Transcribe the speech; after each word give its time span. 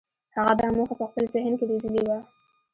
هغه 0.37 0.53
دا 0.59 0.67
موخه 0.77 0.93
په 0.99 1.05
خپل 1.09 1.23
ذهن 1.33 1.53
کې 1.59 1.65
روزلې 1.71 2.01
وه. 2.07 2.17